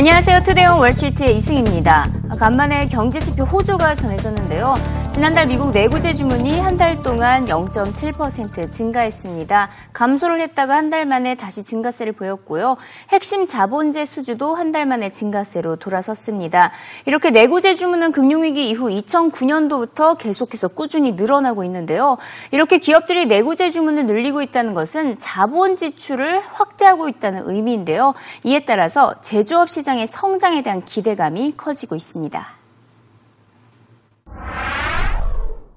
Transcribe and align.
안녕하세요. 0.00 0.42
투데이온 0.42 0.78
월스트리트의 0.78 1.38
이승입니다. 1.38 2.12
간만에 2.38 2.86
경제지표 2.88 3.44
호조가 3.44 3.94
전해졌는데요. 3.94 4.74
지난달 5.10 5.46
미국 5.46 5.70
내구재 5.70 6.12
주문이 6.12 6.60
한 6.60 6.76
달 6.76 7.02
동안 7.02 7.46
0.7% 7.46 8.70
증가했습니다. 8.70 9.70
감소를 9.94 10.42
했다가 10.42 10.76
한 10.76 10.90
달 10.90 11.06
만에 11.06 11.34
다시 11.34 11.64
증가세를 11.64 12.12
보였고요. 12.12 12.76
핵심 13.08 13.46
자본재 13.46 14.04
수주도 14.04 14.54
한 14.54 14.70
달 14.72 14.84
만에 14.84 15.08
증가세로 15.08 15.76
돌아섰습니다. 15.76 16.72
이렇게 17.06 17.30
내구재 17.30 17.74
주문은 17.76 18.12
금융위기 18.12 18.68
이후 18.68 18.90
2009년도부터 18.90 20.18
계속해서 20.18 20.68
꾸준히 20.68 21.12
늘어나고 21.12 21.64
있는데요. 21.64 22.18
이렇게 22.50 22.76
기업들이 22.76 23.24
내구재 23.24 23.70
주문을 23.70 24.04
늘리고 24.04 24.42
있다는 24.42 24.74
것은 24.74 25.18
자본 25.18 25.76
지출을 25.76 26.42
확대하고 26.52 27.08
있다는 27.08 27.48
의미인데요. 27.48 28.12
이에 28.44 28.66
따라서 28.66 29.14
제조업 29.22 29.70
시 29.70 29.85
장의 29.85 30.07
성장에 30.07 30.63
대한 30.63 30.83
기대감이 30.83 31.53
커지고 31.55 31.95
있습니다. 31.95 32.61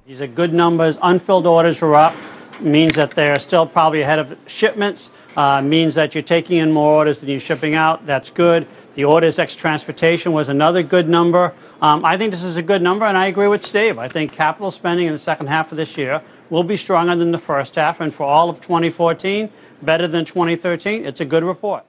These 0.06 0.20
are 0.20 0.28
good 0.28 0.52
numbers. 0.52 0.98
Unfilled 1.02 1.46
orders 1.46 1.82
are 1.82 1.94
up. 1.94 2.12
Means 2.60 2.94
that 2.94 3.14
they're 3.16 3.38
still 3.38 3.66
probably 3.66 4.02
ahead 4.02 4.18
of 4.18 4.36
shipments. 4.46 5.10
Uh, 5.36 5.60
means 5.60 5.94
that 5.96 6.14
you're 6.14 6.22
taking 6.22 6.58
in 6.58 6.70
more 6.70 6.94
orders 6.94 7.20
than 7.20 7.28
you're 7.30 7.40
shipping 7.40 7.74
out. 7.74 8.06
That's 8.06 8.30
good. 8.30 8.66
The 8.94 9.04
orders 9.04 9.38
ex 9.38 9.56
transportation 9.56 10.32
was 10.32 10.48
another 10.48 10.82
good 10.82 11.08
number. 11.08 11.52
Um, 11.82 12.04
I 12.04 12.16
think 12.16 12.30
this 12.30 12.44
is 12.44 12.56
a 12.56 12.62
good 12.62 12.80
number, 12.80 13.04
and 13.06 13.16
I 13.18 13.26
agree 13.26 13.48
with 13.48 13.64
Steve. 13.64 13.98
I 13.98 14.08
think 14.08 14.30
capital 14.30 14.70
spending 14.70 15.06
in 15.06 15.12
the 15.12 15.18
second 15.18 15.48
half 15.48 15.72
of 15.72 15.76
this 15.76 15.96
year 15.98 16.22
will 16.48 16.62
be 16.62 16.76
stronger 16.76 17.16
than 17.16 17.32
the 17.32 17.38
first 17.38 17.74
half, 17.74 18.00
and 18.00 18.14
for 18.14 18.24
all 18.24 18.48
of 18.48 18.60
2014, 18.60 19.50
better 19.82 20.06
than 20.06 20.24
2013. 20.24 21.04
It's 21.04 21.20
a 21.20 21.24
good 21.24 21.42
report. 21.42 21.84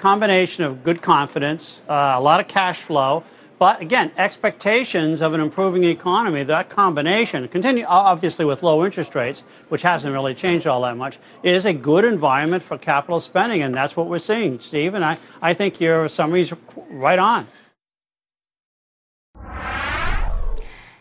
Combination 0.00 0.64
of 0.64 0.82
good 0.82 1.02
confidence, 1.02 1.82
uh, 1.86 2.14
a 2.16 2.20
lot 2.22 2.40
of 2.40 2.48
cash 2.48 2.80
flow, 2.80 3.22
but 3.58 3.82
again, 3.82 4.10
expectations 4.16 5.20
of 5.20 5.34
an 5.34 5.40
improving 5.40 5.84
economy, 5.84 6.42
that 6.44 6.70
combination, 6.70 7.46
continue 7.48 7.84
obviously 7.86 8.46
with 8.46 8.62
low 8.62 8.82
interest 8.82 9.14
rates, 9.14 9.42
which 9.68 9.82
hasn't 9.82 10.10
really 10.10 10.34
changed 10.34 10.66
all 10.66 10.80
that 10.80 10.96
much, 10.96 11.18
is 11.42 11.66
a 11.66 11.74
good 11.74 12.06
environment 12.06 12.62
for 12.62 12.78
capital 12.78 13.20
spending. 13.20 13.60
And 13.60 13.74
that's 13.74 13.94
what 13.94 14.06
we're 14.06 14.16
seeing, 14.16 14.58
Steve. 14.58 14.94
And 14.94 15.04
I, 15.04 15.18
I 15.42 15.52
think 15.52 15.78
your 15.78 16.08
summary 16.08 16.40
is 16.40 16.54
right 16.88 17.18
on. 17.18 17.46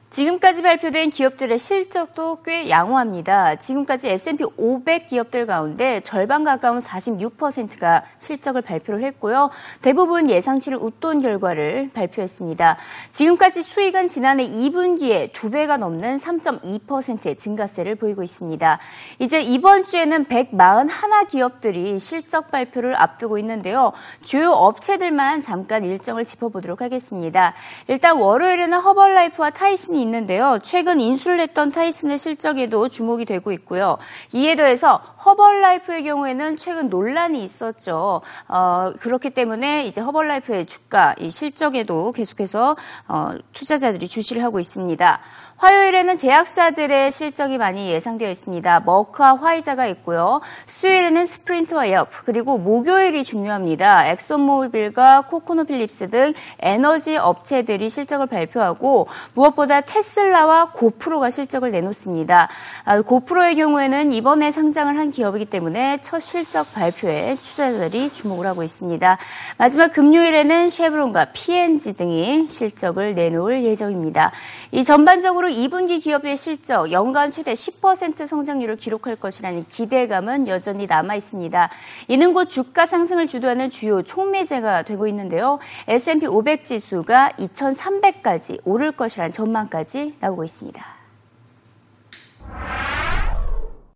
지금까지 0.10 0.64
발표된 0.64 1.12
기업들의 1.12 1.60
실적도 1.60 2.42
꽤 2.44 2.68
양호합니다. 2.68 3.58
지금까지 3.58 4.10
S&P 4.10 4.44
500 4.58 5.06
기업들 5.08 5.46
가운데 5.46 6.00
절반 6.02 6.44
가까운 6.44 6.80
46%가 6.80 8.04
실적을 8.18 8.64
발표를 8.64 9.04
했고요. 9.04 9.52
대부분 9.84 10.28
예상치를 10.30 10.80
웃돈 10.82 11.22
결과를 11.22 11.92
발표했습니다. 11.94 12.78
지금까지 13.12 13.62
수익은 13.62 14.08
지난해 14.08 14.50
2분기에 14.50 15.32
2배가 15.32 15.78
넘는 15.78 16.18
3.2%의 16.18 17.36
증가세를 17.36 17.96
보이고 17.96 18.24
있습니다. 18.24 18.80
이제 19.20 19.42
이번 19.42 19.86
주에는 19.86 20.26
141 20.26 21.28
기업들이 21.28 22.00
실적 22.00 22.50
발표를 22.50 23.00
앞두고 23.00 23.38
있는데요. 23.38 23.92
주요 24.24 24.50
업체들만 24.52 25.42
잠깐 25.42 25.84
일정을 25.84 26.26
짚어보도록 26.26 26.82
하겠습니다. 26.82 27.54
일단 27.88 28.18
월요일에는 28.18 28.80
허벌라이프와 28.80 29.52
타이슨이 29.52 29.99
있는데요. 30.02 30.60
최근 30.62 31.00
인수를 31.02 31.40
했던 31.40 31.72
타이슨의 31.72 32.18
실적에도 32.18 32.90
주목이 32.90 33.26
되고 33.26 33.52
있고요. 33.52 33.98
이에 34.34 34.56
더해서 34.56 35.02
허벌라이프의 35.26 36.04
경우에는 36.04 36.58
최근 36.58 36.90
논란이 36.90 37.44
있었죠. 37.44 38.22
어, 38.48 38.92
그렇기 39.00 39.32
때문에 39.32 39.86
이제 39.86 40.02
허벌라이프의 40.02 40.66
주가 40.66 41.16
이 41.20 41.30
실적에도 41.30 42.12
계속해서 42.12 42.76
어, 43.08 43.32
투자자들이 43.54 44.08
주시를 44.08 44.44
하고 44.44 44.60
있습니다. 44.60 45.20
화요일에는 45.60 46.16
제약사들의 46.16 47.12
실적이 47.12 47.58
많이 47.58 47.90
예상되어 47.92 48.30
있습니다. 48.30 48.80
머크와 48.86 49.36
화이자가 49.36 49.88
있고요. 49.88 50.40
수요일에는 50.68 51.26
스프린트와 51.26 51.92
엽, 51.92 52.10
그리고 52.24 52.58
목요일이 52.58 53.26
중요합니다. 53.26 54.08
엑손모빌과 54.08 55.24
코노코필립스 55.28 56.12
등 56.12 56.34
에너지 56.60 57.18
업체들이 57.18 57.90
실적을 57.90 58.28
발표하고 58.28 59.08
무엇보다 59.34 59.82
테슬라와 59.90 60.72
고프로가 60.72 61.32
실적을 61.32 61.72
내놓습니다. 61.72 62.48
아, 62.86 63.02
고프로의 63.02 63.56
경우에는 63.56 64.12
이번에 64.12 64.52
상장을 64.52 64.96
한 64.96 65.10
기업이기 65.10 65.46
때문에 65.46 66.00
첫 66.02 66.20
실적 66.20 66.72
발표에 66.74 67.36
투자자들이 67.42 68.12
주목을 68.12 68.46
하고 68.46 68.62
있습니다. 68.62 69.18
마지막 69.58 69.92
금요일에는 69.92 70.70
쉐브론과 70.70 71.26
P&G 71.34 71.94
등이 71.94 72.48
실적을 72.48 73.16
내놓을 73.16 73.64
예정입니다. 73.64 74.32
이 74.72 74.84
전반적으로 74.84 75.50
2분기 75.50 76.02
기업의 76.02 76.38
실적 76.38 76.92
연간 76.92 77.32
최대 77.32 77.54
10% 77.54 78.28
성장률을 78.28 78.76
기록할 78.76 79.16
것이라는 79.16 79.66
기대감은 79.68 80.48
여전히 80.48 80.86
남아 80.86 81.16
있습니다. 81.16 81.70
이는 82.10 82.34
곧 82.34 82.46
주가 82.46 82.86
상승을 82.86 83.26
주도하는 83.26 83.72
주요 83.72 84.04
촉매제가 84.04 84.84
되고 84.84 85.08
있는데요. 85.08 85.58
S&P 85.88 86.28
500 86.28 86.64
지수가 86.64 87.32
2,300까지 87.40 88.60
오를 88.66 88.92
것이라는 88.92 89.32
전망까지 89.32 89.79
나오고 90.21 90.45
있습니다. 90.45 90.83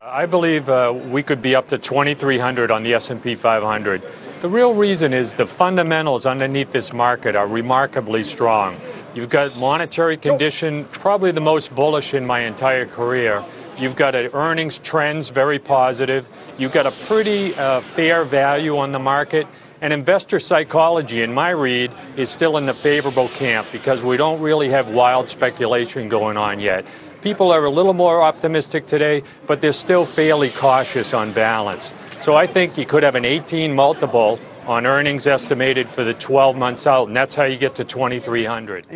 I 0.01 0.27
believe 0.27 0.71
uh, 0.71 0.93
we 1.11 1.23
could 1.23 1.43
be 1.43 1.55
up 1.55 1.69
to 1.69 1.77
2,300 1.77 2.71
on 2.71 2.83
the 2.83 2.95
S&P 2.95 3.35
500. 3.35 4.03
The 4.41 4.49
real 4.49 4.75
reason 4.75 5.13
is 5.13 5.35
the 5.35 5.47
fundamentals 5.47 6.25
underneath 6.25 6.73
this 6.73 6.93
market 6.93 7.37
are 7.37 7.47
remarkably 7.47 8.23
strong. 8.23 8.77
You've 9.15 9.29
got 9.29 9.59
monetary 9.59 10.17
condition, 10.17 10.85
probably 10.87 11.31
the 11.33 11.41
most 11.41 11.75
bullish 11.75 12.15
in 12.15 12.25
my 12.25 12.41
entire 12.41 12.87
career. 12.87 13.45
You've 13.77 13.97
got 13.97 14.15
earnings 14.15 14.79
trends 14.79 15.31
very 15.31 15.59
positive. 15.59 16.29
You've 16.57 16.73
got 16.73 16.87
a 16.87 16.91
pretty 17.07 17.55
uh, 17.55 17.81
fair 17.81 18.25
value 18.25 18.79
on 18.79 18.93
the 18.93 18.99
market. 18.99 19.47
And 19.84 19.92
investor 19.92 20.40
psychology, 20.40 21.24
in 21.24 21.34
my 21.34 21.50
read, 21.50 21.92
is 22.16 22.30
still 22.30 22.56
in 22.56 22.66
the 22.66 22.74
favorable 22.74 23.28
camp 23.28 23.68
because 23.74 24.02
we 24.02 24.16
don't 24.16 24.40
really 24.40 24.70
have 24.70 24.88
wild 24.88 25.28
speculation 25.28 26.08
going 26.08 26.38
on 26.38 26.62
yet. 26.62 26.86
People 27.22 27.52
are 27.52 27.66
a 27.66 27.70
little 27.70 27.94
more 27.94 28.22
optimistic 28.22 28.86
today, 28.86 29.24
but 29.46 29.60
they're 29.60 29.74
still 29.74 30.06
fairly 30.06 30.52
cautious 30.52 31.14
on 31.14 31.34
balance. 31.34 31.92
So 32.20 32.34
I 32.34 32.48
think 32.48 32.78
you 32.78 32.86
could 32.86 33.04
have 33.04 33.16
an 33.16 33.26
18 33.26 33.76
multiple 33.76 34.40
on 34.68 34.86
earnings 34.86 35.28
estimated 35.28 35.90
for 35.90 36.06
the 36.06 36.14
12 36.14 36.56
months 36.56 36.88
out, 36.88 37.08
and 37.08 37.16
that's 37.16 37.36
how 37.36 37.44
you 37.44 37.58
get 37.58 37.76
to 37.76 37.84
2,300. 37.84 38.88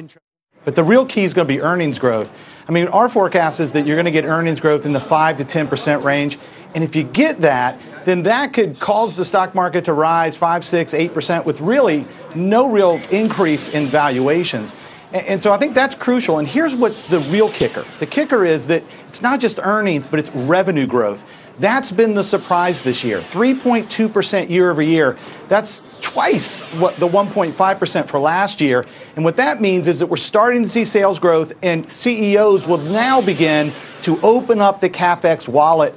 But 0.64 0.76
the 0.76 0.86
real 0.86 1.06
key 1.06 1.26
is 1.26 1.34
going 1.34 1.50
to 1.50 1.54
be 1.54 1.60
earnings 1.60 2.00
growth. 2.00 2.32
I 2.66 2.72
mean, 2.72 2.88
our 2.88 3.10
forecast 3.10 3.60
is 3.60 3.74
that 3.74 3.86
you're 3.86 3.98
going 3.98 4.06
to 4.06 4.12
get 4.12 4.24
earnings 4.24 4.62
growth 4.62 4.86
in 4.86 4.94
the 4.94 5.02
5 5.02 5.38
to 5.38 5.44
10% 5.44 6.04
range. 6.04 6.38
And 6.76 6.84
if 6.84 6.96
you 6.96 7.04
get 7.04 7.42
that, 7.42 7.80
then 8.06 8.24
that 8.24 8.54
could 8.54 8.80
cause 8.80 9.16
the 9.16 9.26
stock 9.26 9.54
market 9.56 9.86
to 9.86 9.94
rise 9.94 10.36
5, 10.36 10.64
6, 10.64 10.94
8% 10.94 11.46
with 11.46 11.60
really 11.60 12.06
no 12.36 12.70
real 12.70 13.02
increase 13.12 13.70
in 13.70 13.88
valuations. 13.88 14.76
And, 15.14 15.42
so 15.42 15.54
I 15.54 15.58
think 15.58 15.74
that's 15.74 15.96
crucial. 15.96 16.40
And 16.40 16.48
here's 16.48 16.76
what's 16.76 17.08
the 17.08 17.20
real 17.20 17.50
kicker 17.50 17.86
the 18.00 18.06
kicker 18.06 18.46
is 18.46 18.68
that 18.68 18.84
it's 19.08 19.22
not 19.22 19.40
just 19.40 19.58
earnings, 19.62 20.06
but 20.06 20.20
it's 20.20 20.30
revenue 20.32 20.86
growth. 20.86 21.24
That's 21.60 21.92
been 21.92 22.14
the 22.14 22.24
surprise 22.24 22.82
this 22.82 23.04
year 23.04 23.20
3.2% 23.20 24.50
year 24.50 24.70
over 24.70 24.82
year. 24.82 25.18
That's 25.48 26.00
twice 26.02 26.62
what 26.74 26.96
the 26.98 27.08
1.5% 27.08 28.06
for 28.06 28.20
last 28.20 28.62
year. 28.62 28.86
And 29.16 29.26
what 29.26 29.38
that 29.38 29.62
means 29.62 29.88
is 29.88 30.00
that 30.00 30.08
we're 30.08 30.18
starting 30.18 30.62
to 30.62 30.70
see 30.70 30.86
sales 30.86 31.20
growth, 31.20 31.54
and 31.64 31.90
CEOs 31.90 32.68
will 32.68 32.78
now 32.78 33.22
begin 33.22 33.72
to 34.04 34.20
open 34.22 34.62
up 34.62 34.82
the 34.82 34.90
CapEx 34.90 35.48
wallet 35.48 35.96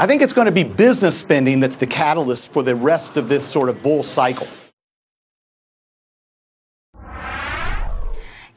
I 0.00 0.06
think 0.06 0.22
it's 0.22 0.32
going 0.32 0.46
to 0.46 0.52
be 0.52 0.62
business 0.62 1.18
spending 1.18 1.58
that's 1.58 1.74
the 1.74 1.86
catalyst 1.86 2.52
for 2.52 2.62
the 2.62 2.76
rest 2.76 3.16
of 3.16 3.28
this 3.28 3.44
sort 3.44 3.68
of 3.68 3.82
bull 3.82 4.04
cycle. 4.04 4.46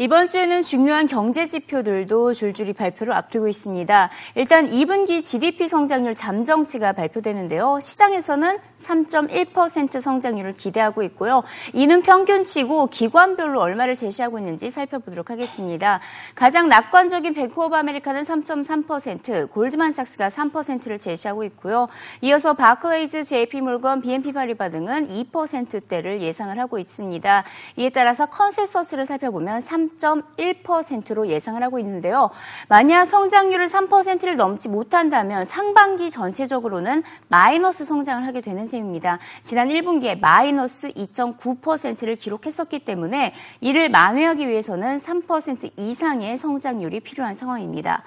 이번 0.02 0.30
주에는 0.30 0.64
중요한 0.64 1.06
경제 1.06 1.46
지표들도 1.46 2.34
줄줄이 2.34 2.74
발표를 2.74 3.14
앞두고 3.14 3.48
있습니다. 3.48 4.10
일단 4.34 4.66
2분기 4.66 5.24
GDP 5.24 5.68
성장률 5.68 6.16
잠정치가 6.16 6.92
발표되는데요. 6.94 7.78
시장에서는 7.80 8.58
3.1% 8.80 10.02
성장률을 10.02 10.54
기대하고 10.54 11.04
있고요. 11.04 11.44
이는 11.74 12.02
평균치고 12.02 12.88
기관별로 12.88 13.62
얼마를 13.62 13.96
제시하고 13.96 14.40
있는지 14.40 14.72
살펴보도록 14.72 15.30
하겠습니다. 15.30 16.00
가장 16.34 16.68
낙관적인 16.68 17.36
뱅크 17.36 17.62
오브 17.62 17.76
아메리카는 17.76 18.24
3.3%, 18.24 19.52
골드만삭스가 19.52 20.30
3%를 20.30 20.98
제시하고 20.98 21.44
있고요. 21.44 21.88
이어서 22.22 22.56
바클레이즈, 22.56 23.24
JP몰건, 23.24 24.02
BNP 24.02 24.32
파리바 24.32 24.70
등은 24.70 25.10
2%대를 25.10 26.22
예상을 26.22 26.58
하고 26.58 26.80
있습니다. 26.80 27.44
이에 27.78 27.90
따라서 27.90 28.26
컨센서스를 28.26 29.06
살펴보면 29.06 29.62
3 29.62 29.91
3.1%로 29.98 31.28
예상을 31.28 31.62
하고 31.62 31.80
있는데요. 31.80 32.30
만약 32.68 33.06
성장률을 33.06 33.68
3%를 33.68 34.38
넘지 34.38 34.70
못한다면 34.70 35.46
상반기 35.46 36.10
전체적으로는 36.10 37.04
마이너스 37.28 37.86
성장을 37.86 38.26
하게 38.26 38.42
되는 38.42 38.66
셈입니다. 38.66 39.20
지난 39.42 39.70
1분기에 39.70 40.20
마이너스 40.20 40.90
2.9%를 40.90 42.16
기록했었기 42.16 42.80
때문에 42.80 43.34
이를 43.60 43.90
만회하기 43.90 44.48
위해서는 44.48 44.98
3% 44.98 45.72
이상의 45.78 46.38
성장률이 46.38 47.00
필요한 47.02 47.36
상황입니다. 47.36 48.04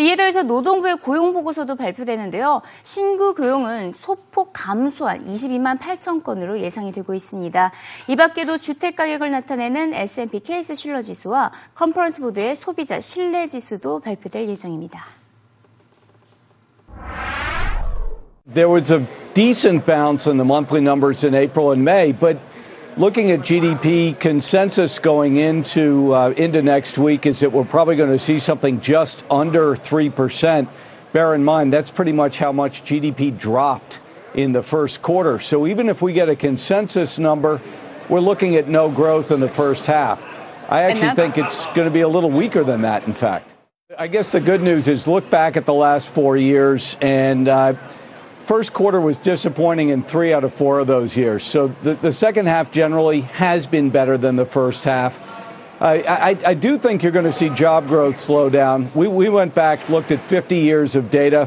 이에 0.00 0.16
더해서 0.16 0.42
노동부의 0.42 0.96
고용 0.96 1.34
보고서도 1.34 1.76
발표되는데요. 1.76 2.62
신규 2.82 3.34
고용은 3.34 3.92
소폭 3.94 4.50
감소한 4.54 5.26
22만 5.26 5.78
8천 5.78 6.24
건으로 6.24 6.60
예상이 6.60 6.92
되고 6.92 7.12
있습니다. 7.12 7.72
이 8.08 8.16
밖에도 8.16 8.56
주택 8.56 8.96
가격을 8.96 9.30
나타내는 9.30 9.92
S&P 9.92 10.40
케이스 10.40 10.74
실러 10.74 11.02
지수와 11.02 11.52
컨퍼런스 11.74 12.22
보드의 12.22 12.56
소비자 12.56 13.00
신뢰 13.00 13.46
지수도 13.46 14.00
발표될 14.00 14.48
예정입니다. 14.48 15.04
There 18.52 18.72
was 18.72 18.92
a 18.92 19.06
decent 19.34 19.86
bounce 19.86 20.28
in 20.28 20.36
the 20.36 20.44
monthly 20.44 20.80
numbers 20.80 21.24
in 21.24 21.34
April 21.34 21.70
and 21.72 21.82
May, 21.82 22.12
but 22.12 22.38
looking 22.96 23.30
at 23.30 23.40
GDP 23.40 24.18
consensus 24.18 24.98
going 24.98 25.36
into 25.36 26.14
uh, 26.14 26.30
into 26.30 26.62
next 26.62 26.98
week 26.98 27.26
is 27.26 27.40
that 27.40 27.50
we're 27.50 27.64
probably 27.64 27.96
going 27.96 28.10
to 28.10 28.18
see 28.18 28.38
something 28.38 28.80
just 28.80 29.24
under 29.30 29.76
three 29.76 30.10
percent. 30.10 30.68
Bear 31.12 31.34
in 31.34 31.44
mind 31.44 31.72
that's 31.72 31.90
pretty 31.90 32.12
much 32.12 32.38
how 32.38 32.52
much 32.52 32.84
GDP 32.84 33.36
dropped 33.36 34.00
in 34.34 34.52
the 34.52 34.62
first 34.62 35.02
quarter. 35.02 35.38
So 35.38 35.66
even 35.66 35.88
if 35.88 36.02
we 36.02 36.12
get 36.12 36.28
a 36.28 36.36
consensus 36.36 37.18
number, 37.18 37.60
we're 38.08 38.20
looking 38.20 38.56
at 38.56 38.68
no 38.68 38.90
growth 38.90 39.30
in 39.30 39.40
the 39.40 39.48
first 39.48 39.86
half. 39.86 40.24
I 40.68 40.82
actually 40.84 41.14
think 41.14 41.36
it's 41.36 41.66
going 41.66 41.86
to 41.86 41.90
be 41.90 42.00
a 42.00 42.08
little 42.08 42.30
weaker 42.30 42.64
than 42.64 42.82
that. 42.82 43.06
In 43.06 43.12
fact, 43.12 43.52
I 43.98 44.08
guess 44.08 44.32
the 44.32 44.40
good 44.40 44.62
news 44.62 44.88
is 44.88 45.06
look 45.06 45.28
back 45.28 45.56
at 45.56 45.66
the 45.66 45.74
last 45.74 46.08
four 46.08 46.36
years 46.36 46.96
and. 47.00 47.48
Uh, 47.48 47.74
First 48.44 48.72
quarter 48.72 49.00
was 49.00 49.18
disappointing 49.18 49.90
in 49.90 50.02
three 50.02 50.32
out 50.32 50.42
of 50.42 50.52
four 50.52 50.80
of 50.80 50.86
those 50.88 51.16
years. 51.16 51.44
So 51.44 51.68
the, 51.82 51.94
the 51.94 52.12
second 52.12 52.46
half 52.46 52.72
generally 52.72 53.20
has 53.22 53.66
been 53.66 53.90
better 53.90 54.18
than 54.18 54.36
the 54.36 54.44
first 54.44 54.84
half. 54.84 55.20
I, 55.80 56.00
I, 56.00 56.38
I 56.46 56.54
do 56.54 56.78
think 56.78 57.02
you're 57.02 57.12
going 57.12 57.24
to 57.24 57.32
see 57.32 57.48
job 57.50 57.88
growth 57.88 58.16
slow 58.16 58.48
down. 58.50 58.90
We, 58.94 59.08
we 59.08 59.28
went 59.28 59.54
back, 59.54 59.88
looked 59.88 60.10
at 60.10 60.20
50 60.20 60.56
years 60.56 60.96
of 60.96 61.10
data. 61.10 61.46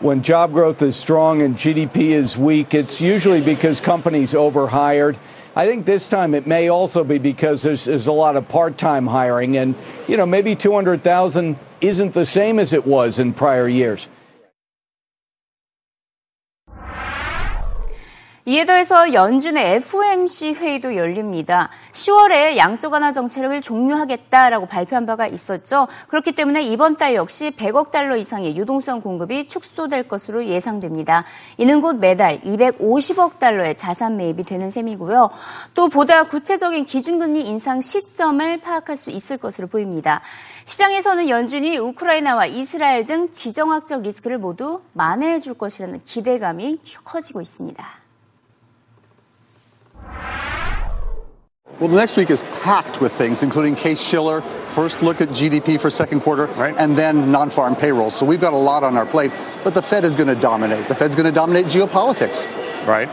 When 0.00 0.22
job 0.22 0.52
growth 0.52 0.82
is 0.82 0.96
strong 0.96 1.42
and 1.42 1.56
GDP 1.56 2.10
is 2.10 2.36
weak, 2.36 2.74
it's 2.74 3.00
usually 3.00 3.40
because 3.40 3.78
companies 3.78 4.34
overhired. 4.34 5.18
I 5.54 5.66
think 5.66 5.86
this 5.86 6.08
time 6.08 6.34
it 6.34 6.46
may 6.46 6.68
also 6.68 7.04
be 7.04 7.18
because 7.18 7.62
there's, 7.62 7.84
there's 7.84 8.06
a 8.06 8.12
lot 8.12 8.36
of 8.36 8.48
part-time 8.48 9.06
hiring, 9.06 9.58
and 9.58 9.74
you 10.08 10.16
know 10.16 10.26
maybe 10.26 10.54
200,000 10.54 11.58
isn't 11.82 12.14
the 12.14 12.24
same 12.24 12.58
as 12.58 12.72
it 12.72 12.86
was 12.86 13.18
in 13.18 13.34
prior 13.34 13.68
years. 13.68 14.08
이에 18.44 18.64
더해서 18.64 19.12
연준의 19.12 19.76
FOMC 19.76 20.54
회의도 20.54 20.96
열립니다. 20.96 21.68
10월에 21.92 22.56
양적 22.56 22.92
완화 22.92 23.12
정책을 23.12 23.62
종료하겠다라고 23.62 24.66
발표한 24.66 25.06
바가 25.06 25.28
있었죠. 25.28 25.86
그렇기 26.08 26.32
때문에 26.32 26.64
이번 26.64 26.96
달 26.96 27.14
역시 27.14 27.52
100억 27.56 27.92
달러 27.92 28.16
이상의 28.16 28.56
유동성 28.56 29.00
공급이 29.00 29.46
축소될 29.46 30.08
것으로 30.08 30.44
예상됩니다. 30.44 31.24
이는 31.56 31.80
곧 31.80 32.00
매달 32.00 32.40
250억 32.40 33.38
달러의 33.38 33.76
자산 33.76 34.16
매입이 34.16 34.42
되는 34.42 34.70
셈이고요. 34.70 35.30
또 35.74 35.88
보다 35.88 36.24
구체적인 36.24 36.84
기준금리 36.84 37.42
인상 37.42 37.80
시점을 37.80 38.60
파악할 38.60 38.96
수 38.96 39.10
있을 39.10 39.36
것으로 39.36 39.68
보입니다. 39.68 40.20
시장에서는 40.64 41.28
연준이 41.28 41.78
우크라이나와 41.78 42.46
이스라엘 42.46 43.06
등 43.06 43.30
지정학적 43.30 44.02
리스크를 44.02 44.38
모두 44.38 44.82
만회해 44.94 45.38
줄 45.38 45.54
것이라는 45.54 46.00
기대감이 46.04 46.80
커지고 47.04 47.40
있습니다. 47.40 48.01
Well, 51.82 51.90
the 51.90 51.96
next 51.96 52.16
week 52.16 52.30
is 52.30 52.42
packed 52.62 53.00
with 53.00 53.10
things, 53.10 53.42
including 53.42 53.74
Case 53.74 54.00
Schiller, 54.00 54.40
first 54.40 55.02
look 55.02 55.20
at 55.20 55.30
GDP 55.30 55.80
for 55.80 55.90
second 55.90 56.20
quarter, 56.20 56.46
right. 56.52 56.76
and 56.78 56.96
then 56.96 57.32
non-farm 57.32 57.74
payrolls. 57.74 58.16
So 58.16 58.24
we've 58.24 58.40
got 58.40 58.52
a 58.52 58.56
lot 58.56 58.84
on 58.84 58.96
our 58.96 59.04
plate, 59.04 59.32
but 59.64 59.74
the 59.74 59.82
Fed 59.82 60.04
is 60.04 60.14
going 60.14 60.28
to 60.28 60.40
dominate. 60.40 60.86
The 60.86 60.94
Fed's 60.94 61.16
going 61.16 61.26
to 61.26 61.32
dominate 61.32 61.66
geopolitics. 61.66 62.46
Right. 62.86 63.08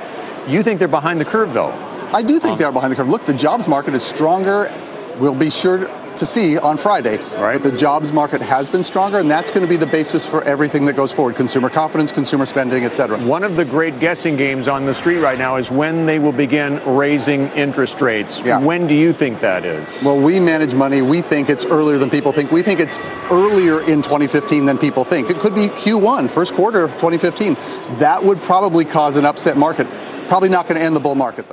You 0.47 0.61
think 0.61 0.77
they're 0.77 0.87
behind 0.87 1.19
the 1.19 1.25
curve, 1.25 1.51
though? 1.51 1.71
I 2.13 2.21
do 2.21 2.37
think 2.37 2.53
um, 2.53 2.59
they 2.59 2.63
are 2.63 2.71
behind 2.71 2.91
the 2.91 2.95
curve. 2.95 3.09
Look, 3.09 3.25
the 3.25 3.33
jobs 3.33 3.67
market 3.67 3.95
is 3.95 4.03
stronger. 4.03 4.71
We'll 5.17 5.33
be 5.33 5.49
sure 5.49 5.89
to 6.19 6.25
see 6.25 6.57
on 6.57 6.77
Friday. 6.77 7.17
Right. 7.37 7.61
The 7.61 7.71
jobs 7.71 8.11
market 8.11 8.41
has 8.41 8.69
been 8.69 8.83
stronger, 8.83 9.19
and 9.19 9.29
that's 9.29 9.51
going 9.51 9.63
to 9.63 9.67
be 9.67 9.77
the 9.77 9.87
basis 9.87 10.25
for 10.25 10.43
everything 10.43 10.85
that 10.85 10.95
goes 10.95 11.11
forward: 11.11 11.35
consumer 11.35 11.69
confidence, 11.69 12.11
consumer 12.11 12.45
spending, 12.45 12.83
et 12.85 12.95
cetera. 12.95 13.17
One 13.25 13.43
of 13.43 13.55
the 13.55 13.65
great 13.65 13.99
guessing 13.99 14.35
games 14.35 14.67
on 14.67 14.85
the 14.85 14.93
street 14.93 15.19
right 15.19 15.37
now 15.37 15.55
is 15.55 15.71
when 15.71 16.05
they 16.05 16.19
will 16.19 16.31
begin 16.31 16.81
raising 16.85 17.47
interest 17.49 18.01
rates. 18.01 18.41
Yeah. 18.43 18.59
When 18.59 18.87
do 18.87 18.93
you 18.93 19.13
think 19.13 19.39
that 19.41 19.65
is? 19.65 20.03
Well, 20.03 20.19
we 20.19 20.39
manage 20.39 20.73
money. 20.73 21.01
We 21.01 21.21
think 21.21 21.49
it's 21.49 21.65
earlier 21.65 21.97
than 21.97 22.09
people 22.09 22.31
think. 22.31 22.51
We 22.51 22.61
think 22.61 22.79
it's 22.79 22.99
earlier 23.31 23.81
in 23.81 24.01
2015 24.01 24.65
than 24.65 24.77
people 24.77 25.03
think. 25.03 25.29
It 25.29 25.39
could 25.39 25.55
be 25.55 25.67
Q1, 25.67 26.29
first 26.29 26.53
quarter 26.53 26.83
of 26.83 26.91
2015. 26.93 27.55
That 27.99 28.23
would 28.23 28.41
probably 28.41 28.85
cause 28.85 29.17
an 29.17 29.25
upset 29.25 29.57
market. 29.57 29.87
Probably 30.27 30.49
not 30.49 30.67
going 30.67 30.79
to 30.79 30.85
end 30.85 30.95
the 30.95 30.99
bull 30.99 31.15
market. 31.15 31.45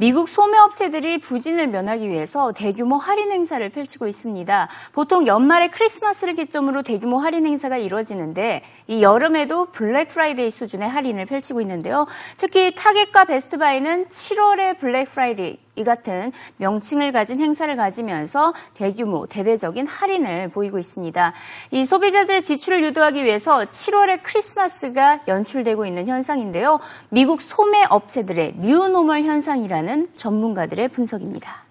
미국 0.00 0.30
소매업체들이 0.30 1.18
부진을 1.18 1.66
면하기 1.66 2.08
위해서 2.08 2.52
대규모 2.52 2.96
할인 2.96 3.32
행사를 3.32 3.68
펼치고 3.68 4.06
있습니다. 4.06 4.68
보통 4.92 5.26
연말에 5.26 5.68
크리스마스를 5.68 6.34
기점으로 6.36 6.82
대규모 6.82 7.18
할인 7.18 7.44
행사가 7.44 7.76
이루어지는데 7.76 8.62
이 8.86 9.02
여름에도 9.02 9.66
블랙 9.66 10.08
프라이데이 10.08 10.48
수준의 10.48 10.88
할인을 10.88 11.26
펼치고 11.26 11.60
있는데요. 11.60 12.06
특히 12.38 12.74
타겟과 12.74 13.26
베스트바이는 13.26 14.06
7월에 14.06 14.78
블랙 14.78 15.04
프라이데이 15.04 15.58
이 15.80 15.84
같은 15.84 16.30
명칭을 16.58 17.12
가진 17.12 17.40
행사를 17.40 17.74
가지면서 17.74 18.52
대규모 18.74 19.26
대대적인 19.26 19.86
할인을 19.86 20.48
보이고 20.48 20.78
있습니다. 20.78 21.32
이 21.70 21.84
소비자들의 21.84 22.42
지출을 22.42 22.84
유도하기 22.84 23.24
위해서 23.24 23.64
7월에 23.64 24.20
크리스마스가 24.22 25.20
연출되고 25.26 25.86
있는 25.86 26.06
현상인데요. 26.06 26.80
미국 27.08 27.40
소매 27.40 27.84
업체들의 27.88 28.56
뉴노멀 28.58 29.22
현상이라는 29.22 30.08
전문가들의 30.14 30.88
분석입니다. 30.88 31.64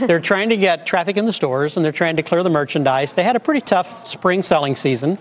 they're 0.00 0.20
trying 0.20 0.50
to 0.50 0.56
get 0.56 0.84
traffic 0.84 1.16
in 1.16 1.24
the 1.24 1.32
stores 1.32 1.76
and 1.76 1.84
they're 1.84 1.92
trying 1.92 2.16
to 2.16 2.22
clear 2.22 2.42
the 2.42 2.50
merchandise. 2.50 3.14
They 3.14 3.22
had 3.22 3.36
a 3.36 3.40
pretty 3.40 3.60
tough 3.60 4.06
spring 4.06 4.42
selling 4.42 4.76
season. 4.76 5.16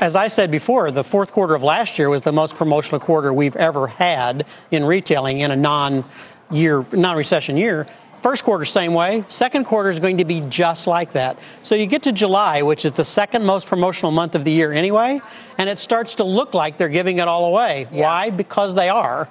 As 0.00 0.16
I 0.16 0.28
said 0.28 0.50
before, 0.50 0.90
the 0.90 1.04
fourth 1.04 1.32
quarter 1.32 1.54
of 1.54 1.62
last 1.62 1.98
year 1.98 2.08
was 2.08 2.22
the 2.22 2.32
most 2.32 2.56
promotional 2.56 3.00
quarter 3.00 3.32
we've 3.32 3.56
ever 3.56 3.86
had 3.86 4.46
in 4.70 4.84
retailing 4.84 5.40
in 5.40 5.50
a 5.50 5.56
non 5.56 6.04
year, 6.50 6.84
non 6.92 7.16
recession 7.16 7.56
year. 7.56 7.86
First 8.22 8.42
quarter, 8.42 8.64
same 8.64 8.94
way. 8.94 9.22
Second 9.28 9.64
quarter 9.64 9.90
is 9.90 10.00
going 10.00 10.18
to 10.18 10.24
be 10.24 10.40
just 10.48 10.88
like 10.88 11.12
that. 11.12 11.38
So 11.62 11.76
you 11.76 11.86
get 11.86 12.02
to 12.02 12.12
July, 12.12 12.62
which 12.62 12.84
is 12.84 12.92
the 12.92 13.04
second 13.04 13.44
most 13.44 13.68
promotional 13.68 14.10
month 14.10 14.34
of 14.34 14.44
the 14.44 14.50
year 14.50 14.72
anyway, 14.72 15.20
and 15.56 15.68
it 15.68 15.78
starts 15.78 16.16
to 16.16 16.24
look 16.24 16.52
like 16.52 16.78
they're 16.78 16.88
giving 16.88 17.18
it 17.18 17.28
all 17.28 17.44
away. 17.44 17.86
Yeah. 17.92 18.06
Why? 18.06 18.30
Because 18.30 18.74
they 18.74 18.88
are. 18.88 19.28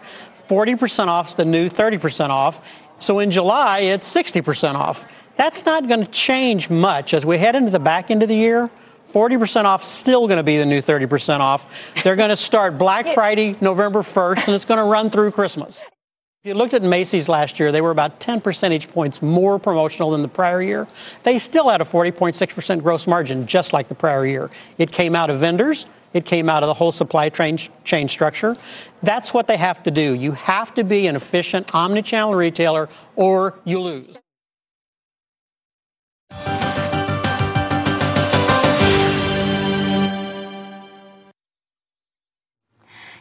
40% 0.47 1.07
off 1.07 1.29
is 1.29 1.35
the 1.35 1.43
new 1.43 1.69
30% 1.69 2.29
off. 2.29 2.65
So 2.99 3.19
in 3.19 3.29
July, 3.29 3.79
it's 3.79 4.13
60% 4.13 4.75
off. 4.75 5.05
That's 5.35 5.65
not 5.65 5.87
going 5.87 6.05
to 6.05 6.11
change 6.11 6.69
much 6.69 7.13
as 7.13 7.25
we 7.25 7.37
head 7.37 7.55
into 7.55 7.71
the 7.71 7.79
back 7.79 8.09
end 8.09 8.23
of 8.23 8.29
the 8.29 8.35
year. 8.35 8.71
40% 9.11 9.65
off 9.65 9.83
still 9.83 10.27
going 10.27 10.37
to 10.37 10.43
be 10.43 10.57
the 10.57 10.65
new 10.65 10.81
30% 10.81 11.39
off. 11.39 11.93
They're 12.03 12.15
going 12.15 12.29
to 12.29 12.35
start 12.37 12.77
Black 12.77 13.07
Friday 13.07 13.55
November 13.61 14.01
1st 14.01 14.47
and 14.47 14.55
it's 14.55 14.65
going 14.65 14.79
to 14.79 14.83
run 14.83 15.09
through 15.09 15.31
Christmas. 15.31 15.81
If 15.81 16.49
you 16.49 16.53
looked 16.53 16.73
at 16.73 16.83
Macy's 16.83 17.27
last 17.27 17.59
year, 17.59 17.71
they 17.71 17.81
were 17.81 17.91
about 17.91 18.19
10 18.19 18.41
percentage 18.41 18.89
points 18.89 19.21
more 19.21 19.57
promotional 19.57 20.11
than 20.11 20.21
the 20.21 20.27
prior 20.27 20.61
year. 20.61 20.87
They 21.23 21.39
still 21.39 21.69
had 21.69 21.81
a 21.81 21.85
40.6% 21.85 22.83
gross 22.83 23.07
margin, 23.07 23.47
just 23.47 23.73
like 23.73 23.87
the 23.87 23.95
prior 23.95 24.25
year. 24.25 24.49
It 24.77 24.91
came 24.91 25.15
out 25.15 25.29
of 25.29 25.39
vendors. 25.39 25.87
It 26.13 26.25
came 26.25 26.47
out 26.49 26.63
of 26.63 26.67
the 26.67 26.73
whole 26.73 26.91
supply 26.91 27.29
chain, 27.29 27.57
chain 27.83 28.07
structure. 28.07 28.55
That's 29.03 29.33
what 29.33 29.47
they 29.47 29.57
have 29.57 29.83
to 29.83 29.91
do. 29.91 30.13
You 30.13 30.31
have 30.33 30.73
to 30.75 30.83
be 30.83 31.07
an 31.07 31.15
efficient 31.15 31.73
omni-channel 31.73 32.33
retailer 32.33 32.87
or 33.15 33.59
you 33.65 33.79
lose. 33.79 34.19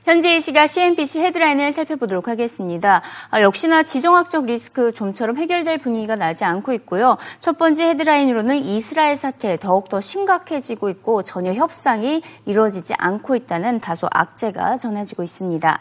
현재 0.07 0.37
이 0.37 0.41
시각 0.41 0.69
CNBC 0.69 1.19
헤드라인을 1.19 1.73
살펴보도록 1.73 2.29
하겠습니다. 2.29 3.03
아, 3.29 3.43
역시나 3.43 3.83
지정학적 3.83 4.47
리스크 4.47 4.93
좀처럼 4.93 5.37
해결될 5.37 5.79
분위기가 5.79 6.15
나지 6.15 6.45
않고 6.45 6.73
있고요. 6.75 7.17
첫 7.41 7.59
번째 7.59 7.89
헤드라인으로는 7.89 8.57
이스라엘 8.57 9.17
사태 9.17 9.57
더욱더 9.57 10.01
심각해지고 10.01 10.91
있고 10.91 11.25
전혀 11.25 11.53
협상이 11.53 12.23
이루어지지 12.45 12.95
않고 12.97 13.35
있다는 13.35 13.81
다소 13.81 14.07
악재가 14.13 14.77
전해지고 14.77 15.25
있습니다. 15.25 15.81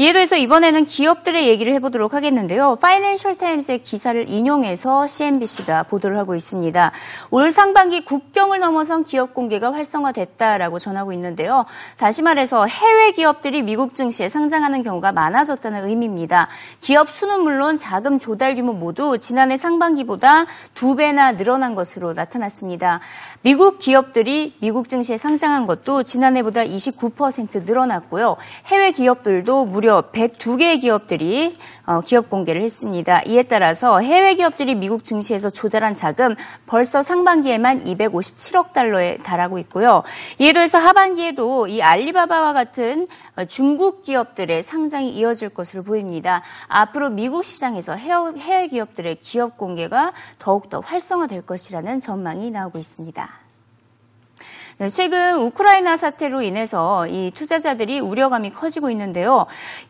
이에 0.00 0.12
더해서 0.12 0.36
이번에는 0.36 0.84
기업들의 0.84 1.48
얘기를 1.48 1.72
해보도록 1.74 2.14
하겠는데요. 2.14 2.76
파이낸셜 2.76 3.34
타임스의 3.34 3.82
기사를 3.82 4.28
인용해서 4.28 5.08
CNBC가 5.08 5.82
보도를 5.82 6.16
하고 6.18 6.36
있습니다. 6.36 6.92
올 7.32 7.50
상반기 7.50 8.04
국경을 8.04 8.60
넘어선 8.60 9.02
기업 9.02 9.34
공개가 9.34 9.72
활성화됐다라고 9.72 10.78
전하고 10.78 11.12
있는데요. 11.14 11.66
다시 11.96 12.22
말해서 12.22 12.66
해외 12.66 13.10
기업들이 13.10 13.62
미국 13.62 13.92
증시에 13.92 14.28
상장하는 14.28 14.84
경우가 14.84 15.10
많아졌다는 15.10 15.88
의미입니다. 15.88 16.46
기업 16.80 17.08
수는 17.08 17.40
물론 17.40 17.76
자금 17.76 18.20
조달 18.20 18.54
규모 18.54 18.74
모두 18.74 19.18
지난해 19.18 19.56
상반기보다 19.56 20.46
두 20.74 20.94
배나 20.94 21.32
늘어난 21.32 21.74
것으로 21.74 22.12
나타났습니다. 22.12 23.00
미국 23.42 23.80
기업들이 23.80 24.54
미국 24.60 24.86
증시에 24.86 25.16
상장한 25.16 25.66
것도 25.66 26.04
지난해보다 26.04 26.62
29% 26.62 27.64
늘어났고요. 27.64 28.36
해외 28.66 28.92
기업들도 28.92 29.64
무려 29.64 29.87
102개의 29.88 30.80
기업들이 30.80 31.56
어, 31.86 32.00
기업 32.00 32.28
공개를 32.28 32.62
했습니다. 32.62 33.22
이에 33.26 33.42
따라서 33.42 34.00
해외 34.00 34.34
기업들이 34.34 34.74
미국 34.74 35.04
증시에서 35.04 35.50
조달한 35.50 35.94
자금 35.94 36.34
벌써 36.66 37.02
상반기에만 37.02 37.84
257억 37.84 38.72
달러에 38.72 39.16
달하고 39.18 39.58
있고요. 39.58 40.02
이에 40.38 40.52
더해서 40.52 40.78
하반기에도 40.78 41.66
이 41.66 41.82
알리바바와 41.82 42.52
같은 42.52 43.08
어, 43.36 43.44
중국 43.44 44.02
기업들의 44.02 44.62
상장이 44.62 45.10
이어질 45.10 45.48
것으로 45.48 45.82
보입니다. 45.82 46.42
앞으로 46.68 47.10
미국 47.10 47.44
시장에서 47.44 47.94
해외 47.94 48.68
기업들의 48.68 49.16
기업 49.16 49.56
공개가 49.56 50.12
더욱더 50.38 50.80
활성화될 50.80 51.42
것이라는 51.42 52.00
전망이 52.00 52.50
나오고 52.50 52.78
있습니다. 52.78 53.47
네, 54.80 54.88
최근 54.88 55.40
우크라이나 55.40 55.96
사태로 55.96 56.40
인해서 56.42 57.08
이 57.08 57.32
투자자들이 57.34 57.98
우려감이 57.98 58.50
커지고 58.50 58.90
있는데요. 58.90 59.46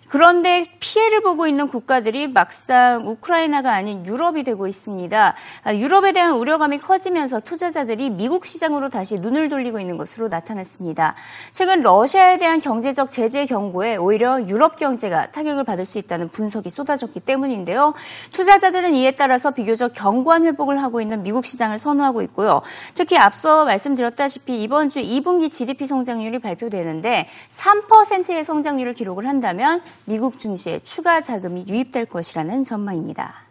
그런데 0.08 0.64
피해를 0.80 1.20
보고 1.22 1.46
있는 1.46 1.68
국가들이 1.68 2.28
막상 2.28 3.06
우크라이나가 3.06 3.74
아닌 3.74 4.04
유럽이 4.06 4.42
되고 4.42 4.66
있습니다. 4.66 5.34
아, 5.64 5.74
유럽에 5.74 6.12
대한 6.12 6.34
우려감이 6.34 6.78
커지면서 6.78 7.40
투자자들이 7.40 8.10
미국 8.10 8.46
시장으로 8.46 8.88
다시 8.88 9.18
눈을 9.18 9.48
돌리고 9.50 9.78
있는 9.78 9.98
것으로 9.98 10.28
나타났습니다. 10.28 11.14
최근 11.52 11.82
러시아에 11.82 12.38
대한 12.38 12.58
경제적 12.58 13.10
제재 13.10 13.44
경고에 13.44 13.96
오히려 13.96 14.40
유럽 14.46 14.76
경제가 14.76 15.30
타격을 15.30 15.64
받을 15.64 15.84
수 15.84 15.98
있다는 15.98 16.30
분석이 16.30 16.70
쏟아졌기 16.70 17.20
때문인데요. 17.20 17.92
투자자들은 18.32 18.94
이에 18.94 19.10
따라서 19.10 19.50
비교적 19.50 19.92
견고한 19.94 20.44
회복을 20.44 20.82
하고 20.82 21.02
있는 21.02 21.22
미국 21.22 21.44
시장을 21.44 21.76
선호하고 21.78 22.22
있고요. 22.22 22.62
특히 22.94 23.18
앞서 23.18 23.66
말씀드렸다시피 23.66 24.62
이번 24.62 24.88
주 24.88 25.00
2분기 25.00 25.50
GDP 25.50 25.86
성장률이 25.86 26.38
발표되는데 26.38 27.28
3%의 27.50 28.42
성장률을 28.42 28.94
기록을 28.94 29.26
한다면 29.26 29.82
미국 30.06 30.38
증시에 30.38 30.80
추가 30.80 31.20
자금이 31.20 31.66
유입될 31.68 32.06
것이라는 32.06 32.62
전망입니다. 32.62 33.48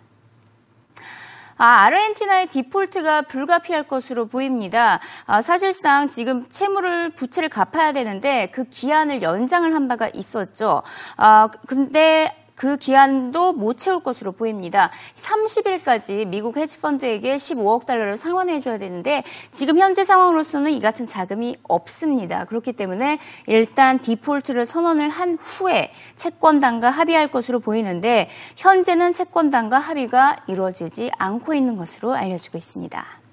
아, 1.60 1.66
아르헨티나의 1.86 2.48
디폴트가 2.48 3.24
불가피할 3.24 3.88
것으로 3.88 4.28
보입니다. 4.28 5.00
아, 5.26 5.42
사실상 5.42 6.08
지금 6.08 6.48
채무를 6.50 7.10
부채를 7.10 7.50
갚아야 7.50 7.94
되는데 7.94 8.50
그 8.52 8.64
기한을 8.64 9.24
연장을 9.24 9.74
한 9.74 9.88
바가 9.88 10.10
있었죠. 10.14 10.84
아, 11.16 11.50
근데 11.66 12.47
그 12.58 12.76
기한도 12.76 13.54
못 13.54 13.78
채울 13.78 14.02
것으로 14.02 14.32
보입니다. 14.32 14.90
30일까지 15.16 16.28
미국 16.28 16.58
헤지펀드에게 16.58 17.36
15억 17.36 17.86
달러를 17.86 18.18
상환해 18.18 18.60
줘야 18.60 18.80
되는데 18.80 19.24
지금 19.52 19.78
현재 19.78 20.04
상황으로서는 20.04 20.72
이 20.72 20.82
같은 20.82 21.06
자금이 21.06 21.56
없습니다. 21.64 22.46
그렇기 22.46 22.74
때문에 22.74 23.20
일단 23.46 24.00
디폴트를 24.00 24.66
선언을 24.66 25.10
한 25.10 25.38
후에 25.40 25.92
채권단과 26.16 26.90
합의할 26.90 27.30
것으로 27.30 27.60
보이는데 27.60 28.28
현재는 28.56 29.14
채권단과 29.14 29.78
합의가 29.78 30.38
이루어지지 30.48 31.12
않고 31.20 31.54
있는 31.54 31.76
것으로 31.76 32.16
알려지고 32.16 32.58
있습니다. 32.58 33.27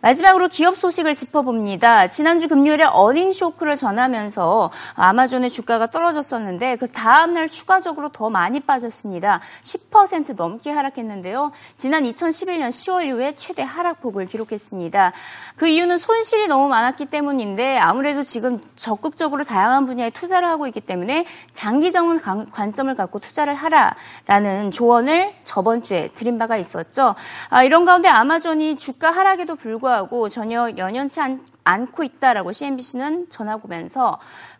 마지막으로 0.00 0.46
기업 0.46 0.76
소식을 0.76 1.16
짚어봅니다. 1.16 2.06
지난주 2.06 2.46
금요일에 2.46 2.84
어닝 2.84 3.32
쇼크를 3.32 3.74
전하면서 3.74 4.70
아마존의 4.94 5.50
주가가 5.50 5.88
떨어졌었는데 5.88 6.76
그 6.76 6.86
다음날 6.90 7.48
추가적으로 7.48 8.08
더 8.10 8.30
많이 8.30 8.60
빠졌습니다. 8.60 9.40
10% 9.62 10.36
넘게 10.36 10.70
하락했는데요. 10.70 11.50
지난 11.76 12.04
2011년 12.04 12.68
10월 12.68 13.06
이후에 13.06 13.34
최대 13.34 13.62
하락폭을 13.62 14.26
기록했습니다. 14.26 15.12
그 15.56 15.66
이유는 15.66 15.98
손실이 15.98 16.46
너무 16.46 16.68
많았기 16.68 17.06
때문인데 17.06 17.78
아무래도 17.78 18.22
지금 18.22 18.60
적극적으로 18.76 19.42
다양한 19.42 19.86
분야에 19.86 20.10
투자를 20.10 20.48
하고 20.48 20.68
있기 20.68 20.80
때문에 20.80 21.26
장기적인 21.52 22.20
관점을 22.52 22.94
갖고 22.94 23.18
투자를 23.18 23.54
하라라는 23.54 24.70
조언을 24.70 25.34
저번 25.42 25.82
주에 25.82 26.08
드린 26.14 26.38
바가 26.38 26.56
있었죠. 26.56 27.16
아, 27.50 27.64
이런 27.64 27.84
가운데 27.84 28.08
아마존이 28.08 28.76
주가 28.76 29.10
하락에도 29.10 29.56
불구하고 29.56 29.87
불구하고 29.88 30.28
전혀 30.28 30.70
연연치 30.76 31.20
않, 31.20 31.40
않고 31.64 32.04
있다라고 32.04 32.52
CNBC는 32.52 33.30
전하고면서 33.30 34.18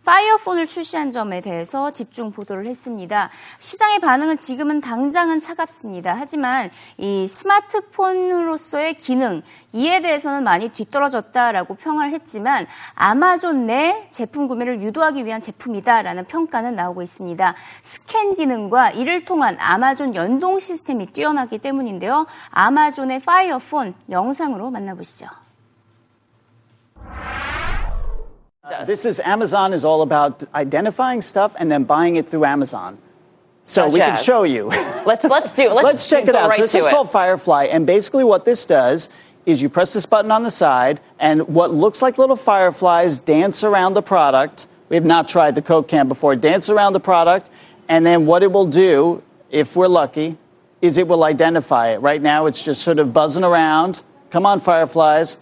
파이어폰을 0.09 0.67
출시한 0.67 1.11
점에 1.11 1.43
대해서 1.43 1.91
집중 1.91 2.33
보도를 2.33 2.65
했습니다. 2.65 3.29
시장의 3.59 3.99
반응은 4.01 4.39
지금은 4.39 4.81
당장은 4.81 5.39
차갑습니다. 5.39 6.17
하지만 6.19 6.71
이 6.97 7.27
스마트폰으로서의 7.27 8.95
기능 8.95 9.43
이에 9.75 10.01
대해서는 10.01 10.45
많이 10.45 10.71
뒤떨어졌다라고 10.71 11.75
평을 11.75 12.13
했지만 12.13 12.67
아마존 12.95 13.67
내 13.67 14.09
제품 14.11 14.47
구매를 14.47 14.81
유도하기 14.81 15.27
위한 15.27 15.43
제품이다라는 15.43 16.25
평가는 16.25 16.75
나오고 16.75 17.03
있습니다. 17.03 17.55
스캔 17.83 18.35
기능과 18.35 18.93
이를 18.93 19.27
통한 19.27 19.59
아마존 19.61 20.15
연동 20.15 20.59
시스템이 20.59 21.09
뛰어나기 21.13 21.59
때문인데요. 21.59 22.25
아마존의 22.51 23.21
파이어폰 23.21 23.95
영상으로 24.09 24.71
만나보시죠. 24.71 25.27
This 28.87 29.05
is 29.05 29.21
Amazon 29.21 29.73
is 29.73 29.85
all 29.85 30.03
about 30.03 30.45
identifying 30.55 31.23
stuff 31.23 31.57
and 31.59 31.71
then 31.71 31.85
buying 31.85 32.17
it 32.17 32.29
through 32.29 32.45
Amazon. 32.45 32.99
So 33.63 33.85
Such 33.85 33.93
we 33.93 34.01
as. 34.01 34.19
can 34.19 34.25
show 34.25 34.43
you. 34.45 34.69
let's 35.07 35.25
let's 35.25 35.53
do. 35.53 35.69
Let's, 35.71 35.85
let's 35.85 36.11
check 36.11 36.27
it 36.27 36.35
out. 36.35 36.49
Right 36.49 36.57
so 36.57 36.63
this 36.63 36.75
is 36.75 36.87
it. 36.87 36.91
called 36.91 37.11
Firefly, 37.11 37.65
and 37.65 37.87
basically 37.87 38.25
what 38.25 38.45
this 38.45 38.65
does 38.65 39.09
is 39.47 39.63
you 39.63 39.69
press 39.69 39.95
this 39.95 40.07
button 40.07 40.31
on 40.31 40.43
the 40.43 40.51
side, 40.51 41.01
and 41.19 41.49
what 41.49 41.73
looks 41.73 42.03
like 42.03 42.19
little 42.19 42.37
fireflies 42.37 43.19
dance 43.19 43.65
around 43.65 43.95
the 43.95 44.03
product. 44.03 44.69
We 44.89 44.97
have 44.97 45.05
not 45.05 45.29
tried 45.29 45.55
the 45.55 45.63
Coke 45.63 45.89
can 45.89 46.09
before. 46.09 46.35
Dance 46.35 46.71
around 46.71 46.95
the 46.95 47.01
product, 47.01 47.51
and 47.89 48.07
then 48.07 48.25
what 48.25 48.43
it 48.43 48.51
will 48.53 48.67
do, 48.67 49.23
if 49.51 49.77
we're 49.77 49.89
lucky, 49.89 50.39
is 50.81 50.97
it 50.97 51.07
will 51.07 51.25
identify 51.25 51.89
it. 51.89 51.99
Right 51.99 52.23
now, 52.23 52.47
it's 52.47 52.65
just 52.65 52.83
sort 52.83 52.99
of 52.99 53.13
buzzing 53.13 53.45
around. 53.45 54.03
Come 54.31 54.47
on, 54.47 54.61
fireflies. 54.61 55.39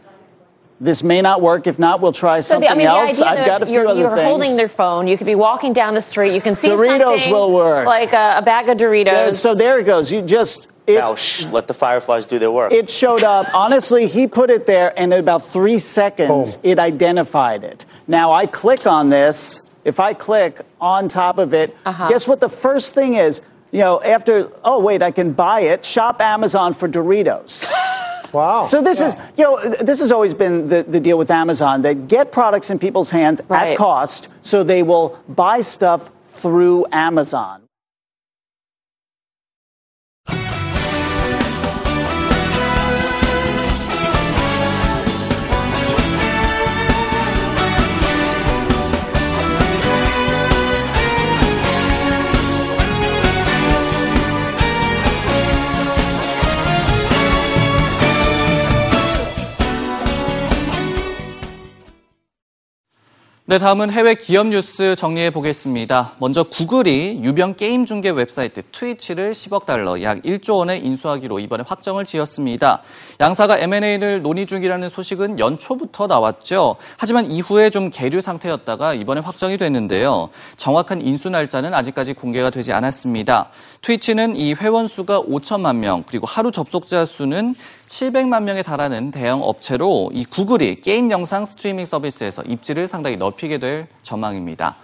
This 0.79 1.03
may 1.03 1.23
not 1.23 1.41
work. 1.41 1.67
If 1.67 1.79
not, 1.79 2.01
we'll 2.01 2.13
try 2.13 2.41
so 2.41 2.55
something 2.55 2.69
the, 2.69 2.75
I 2.75 2.77
mean, 2.77 2.87
else. 2.87 3.23
I've 3.23 3.47
got 3.47 3.63
a 3.63 3.67
few 3.67 3.77
you're, 3.77 3.89
other 3.89 4.01
you're 4.01 4.11
things. 4.15 4.23
holding 4.23 4.57
their 4.57 4.69
phone. 4.69 5.07
You 5.09 5.17
could 5.17 5.27
be 5.27 5.35
walking 5.35 5.73
down 5.73 5.95
the 5.95 6.03
street. 6.03 6.35
You 6.35 6.41
can 6.41 6.55
see 6.55 6.69
Doritos 6.69 7.31
will 7.31 7.53
work. 7.53 7.87
Like 7.87 8.13
a, 8.13 8.39
a 8.39 8.43
bag 8.43 8.69
of 8.69 8.77
Doritos. 8.77 9.07
Yeah, 9.07 9.33
so 9.33 9.55
there 9.55 9.79
it 9.79 9.85
goes. 9.85 10.13
You 10.13 10.21
just 10.21 10.69
it, 10.87 10.97
now, 10.99 11.15
shh, 11.15 11.47
let 11.47 11.67
the 11.67 11.75
fireflies 11.75 12.27
do 12.27 12.39
their 12.39 12.51
work. 12.51 12.73
It 12.73 12.89
showed 12.89 13.23
up. 13.23 13.47
Honestly, 13.55 14.07
he 14.07 14.27
put 14.27 14.51
it 14.51 14.67
there, 14.67 14.93
and 14.99 15.13
in 15.13 15.19
about 15.19 15.43
three 15.43 15.79
seconds, 15.79 16.59
it 16.63 16.79
identified 16.79 17.65
it. 17.65 17.87
Now, 18.07 18.33
I 18.33 18.47
click 18.47 18.87
on 18.87 19.09
this. 19.09 19.63
If 19.85 19.99
I 19.99 20.15
click 20.15 20.61
on 20.81 21.09
top 21.09 21.39
of 21.39 21.55
it, 21.55 21.77
uh-huh. 21.85 22.09
guess 22.09 22.29
what 22.29 22.41
the 22.41 22.49
first 22.49 22.95
thing 22.95 23.15
is? 23.15 23.41
You 23.73 23.81
know, 23.81 24.03
after, 24.03 24.51
oh, 24.63 24.81
wait, 24.81 25.03
I 25.03 25.11
can 25.11 25.33
buy 25.33 25.61
it. 25.61 25.85
Shop 25.85 26.21
Amazon 26.21 26.75
for 26.75 26.89
Doritos. 26.89 27.71
Wow. 28.33 28.67
So 28.67 28.83
this 28.83 29.01
yeah. 29.01 29.09
is, 29.09 29.39
you 29.39 29.45
know, 29.45 29.61
this 29.81 30.01
has 30.01 30.13
always 30.13 30.35
been 30.35 30.69
the, 30.69 30.83
the 30.83 31.01
deal 31.01 31.19
with 31.19 31.31
Amazon. 31.31 31.83
They 31.83 31.95
get 31.95 32.33
products 32.33 32.71
in 32.71 32.79
people's 32.79 33.11
hands 33.11 33.41
right. 33.49 33.71
at 33.73 33.77
cost, 33.77 34.29
so 34.43 34.63
they 34.63 34.83
will 34.83 35.19
buy 35.29 35.61
stuff 35.61 36.11
through 36.25 36.87
Amazon. 36.93 37.66
네, 63.49 63.59
다음은 63.59 63.93
해외 63.93 64.17
기업 64.17 64.49
뉴스 64.49 64.97
정리해 64.97 65.31
보겠습니다. 65.31 66.15
먼저 66.19 66.43
구글이 66.43 67.21
유명 67.23 67.55
게임 67.55 67.87
중계 67.87 68.11
웹사이트 68.11 68.63
트위치를 68.73 69.31
10억 69.35 69.67
달러, 69.67 70.03
약 70.03 70.21
1조 70.23 70.57
원에 70.57 70.79
인수하기로 70.79 71.39
이번에 71.39 71.63
확정을 71.65 72.05
지었습니다. 72.05 72.83
양사가 73.21 73.59
M&A를 73.59 74.23
논의 74.23 74.47
중이라는 74.47 74.91
소식은 74.91 75.39
연초부터 75.39 76.09
나왔죠. 76.09 76.75
하지만 76.97 77.31
이후에 77.31 77.71
좀 77.71 77.91
계류 77.91 78.21
상태였다가 78.21 78.95
이번에 78.95 79.21
확정이 79.21 79.59
됐는데요. 79.59 80.29
정확한 80.57 81.01
인수 81.03 81.31
날짜는 81.31 81.73
아직까지 81.73 82.15
공개가 82.15 82.51
되지 82.51 82.73
않았습니다. 82.73 83.51
트위치는 83.81 84.35
이 84.35 84.55
회원 84.55 84.89
수가 84.89 85.23
5천만 85.23 85.77
명, 85.77 86.03
그리고 86.09 86.27
하루 86.27 86.51
접속자 86.51 87.07
수는 87.07 87.55
700만 87.87 88.43
명에 88.43 88.65
달하는 88.65 89.13
대형 89.13 89.45
업체로 89.45 90.11
이 90.13 90.25
구글이 90.25 90.81
게임 90.81 91.13
영상 91.13 91.45
스트리밍 91.45 91.87
서비스에서 91.87 92.43
입지를 92.43 92.89
상당히 92.89 93.17
넓히게 93.17 93.59
될 93.59 93.87
전망입니다. 94.03 94.77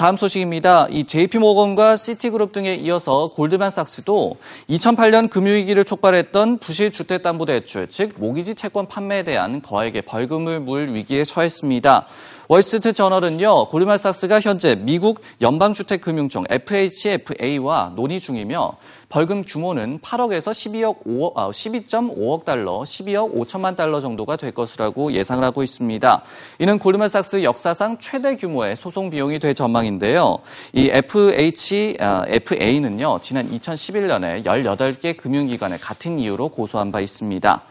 다음 0.00 0.16
소식입니다. 0.16 0.86
이 0.88 1.04
JP모건과 1.04 1.98
시티그룹 1.98 2.52
등에 2.52 2.74
이어서 2.76 3.28
골드만삭스도 3.34 4.36
2008년 4.70 5.28
금융위기를 5.28 5.84
촉발했던 5.84 6.56
부실 6.56 6.90
주택담보대출, 6.90 7.88
즉 7.88 8.14
모기지 8.16 8.54
채권 8.54 8.86
판매에 8.88 9.24
대한 9.24 9.60
거액의 9.60 10.02
벌금을 10.02 10.60
물 10.60 10.94
위기에 10.94 11.24
처했습니다. 11.24 12.06
월스트리트 12.48 12.94
저널은요, 12.94 13.68
골드만삭스가 13.68 14.40
현재 14.40 14.74
미국 14.74 15.20
연방주택금융청 15.42 16.44
FHFA와 16.48 17.92
논의 17.94 18.20
중이며 18.20 18.78
벌금 19.10 19.42
규모는 19.42 19.98
8억에서 19.98 20.52
12억 20.52 21.04
5억, 21.04 21.32
아, 21.36 21.50
12.5억 21.50 22.44
달러, 22.44 22.78
12억 22.78 23.34
5천만 23.34 23.74
달러 23.74 24.00
정도가 24.00 24.36
될 24.36 24.52
것이라고 24.52 25.12
예상을 25.12 25.42
하고 25.42 25.64
있습니다. 25.64 26.22
이는 26.60 26.78
골드만삭스 26.78 27.42
역사상 27.42 27.98
최대 27.98 28.36
규모의 28.36 28.76
소송 28.76 29.10
비용이 29.10 29.40
될 29.40 29.52
전망인데요. 29.54 30.38
이 30.72 30.90
FH, 30.92 31.96
아, 31.98 32.24
FA는요, 32.28 33.18
지난 33.20 33.50
2011년에 33.50 34.44
18개 34.44 35.16
금융기관에 35.16 35.76
같은 35.78 36.20
이유로 36.20 36.50
고소한 36.50 36.92
바 36.92 37.00
있습니다. 37.00 37.62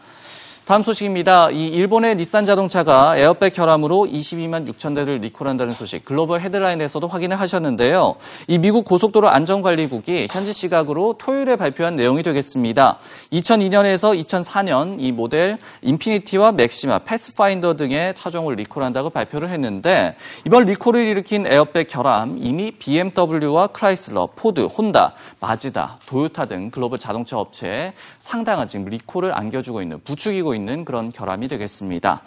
다음 0.66 0.84
소식입니다. 0.84 1.50
이 1.50 1.66
일본의 1.66 2.14
닛산 2.14 2.44
자동차가 2.44 3.16
에어백 3.16 3.54
결함으로 3.54 4.06
22만 4.06 4.72
6천 4.72 4.94
대를 4.94 5.18
리콜한다는 5.18 5.72
소식 5.72 6.04
글로벌 6.04 6.40
헤드라인에서도 6.42 7.08
확인을 7.08 7.40
하셨는데요. 7.40 8.14
이 8.46 8.58
미국 8.58 8.84
고속도로 8.84 9.28
안전관리국이 9.28 10.28
현지 10.30 10.52
시각으로 10.52 11.16
토요일에 11.18 11.56
발표한 11.56 11.96
내용이 11.96 12.22
되겠습니다. 12.22 12.98
2002년에서 13.32 14.16
2004년 14.24 14.98
이 15.00 15.10
모델 15.10 15.58
인피니티와 15.82 16.52
맥시마, 16.52 17.00
패스파인더 17.00 17.74
등의 17.74 18.14
차종을 18.14 18.54
리콜한다고 18.54 19.10
발표를 19.10 19.48
했는데 19.48 20.14
이번 20.46 20.66
리콜을 20.66 21.04
일으킨 21.04 21.48
에어백 21.48 21.88
결함 21.88 22.36
이미 22.38 22.70
BMW와 22.70 23.68
크라이슬러, 23.68 24.28
포드, 24.36 24.60
혼다, 24.66 25.14
마즈다, 25.40 25.98
도요타 26.06 26.44
등 26.44 26.70
글로벌 26.70 27.00
자동차 27.00 27.38
업체에 27.38 27.92
상당한 28.20 28.68
지금 28.68 28.84
리콜을 28.84 29.36
안겨주고 29.36 29.82
있는 29.82 30.00
부추기고 30.04 30.49
있는 30.54 30.84
그런 30.84 31.10
결함이 31.10 31.48
되겠습니다. 31.48 32.22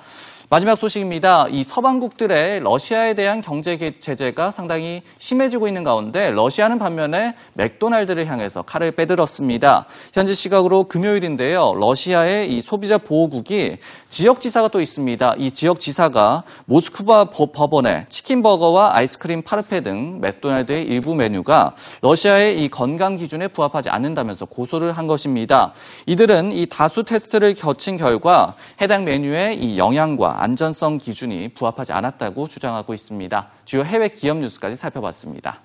마지막 0.49 0.75
소식입니다. 0.75 1.47
이 1.49 1.63
서방국들의 1.63 2.59
러시아에 2.59 3.13
대한 3.13 3.41
경제 3.41 3.77
제재가 3.77 4.51
상당히 4.51 5.01
심해지고 5.17 5.67
있는 5.67 5.83
가운데 5.83 6.31
러시아는 6.31 6.79
반면에 6.79 7.33
맥도날드를 7.53 8.27
향해서 8.27 8.61
칼을 8.63 8.91
빼들었습니다. 8.91 9.85
현지 10.13 10.35
시각으로 10.35 10.83
금요일인데요. 10.85 11.75
러시아의 11.75 12.53
이 12.53 12.61
소비자 12.61 12.97
보호국이 12.97 13.77
지역지사가 14.09 14.67
또 14.67 14.81
있습니다. 14.81 15.35
이 15.37 15.51
지역지사가 15.51 16.43
모스크바 16.65 17.25
법원에 17.25 18.05
치킨버거와 18.09 18.95
아이스크림 18.95 19.41
파르페 19.41 19.81
등 19.81 20.19
맥도날드의 20.21 20.83
일부 20.85 21.15
메뉴가 21.15 21.73
러시아의 22.01 22.63
이 22.63 22.69
건강 22.69 23.17
기준에 23.17 23.47
부합하지 23.47 23.89
않는다면서 23.89 24.45
고소를 24.45 24.91
한 24.91 25.07
것입니다. 25.07 25.73
이들은 26.05 26.51
이 26.51 26.67
다수 26.67 27.03
테스트를 27.03 27.55
거친 27.55 27.97
결과 27.97 28.53
해당 28.81 29.05
메뉴의 29.05 29.57
이 29.57 29.77
영양 29.77 30.15
안전성 30.35 30.97
기준이 30.97 31.49
부합하지 31.53 31.93
않았다고 31.93 32.47
주장하고 32.47 32.93
있습니다. 32.93 33.49
주요 33.65 33.83
해외 33.83 34.09
기업 34.09 34.37
뉴스까지 34.37 34.75
살펴봤습니다. 34.75 35.61